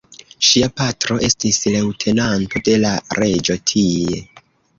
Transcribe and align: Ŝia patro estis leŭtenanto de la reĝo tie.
Ŝia 0.45 0.69
patro 0.79 1.17
estis 1.27 1.59
leŭtenanto 1.75 2.63
de 2.69 2.75
la 2.87 2.95
reĝo 3.21 3.59
tie. 3.75 4.21